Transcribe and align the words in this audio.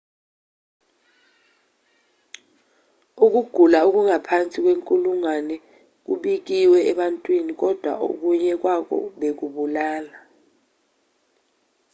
ukugula 3.25 3.79
okungaphansi 3.87 4.57
kwenkulungwane 4.63 5.55
kubikiwe 6.05 6.77
ebantwini 6.91 7.51
kodwa 7.61 7.91
okunye 8.07 8.53
kwakho 8.61 8.97
bekubulala 9.19 10.17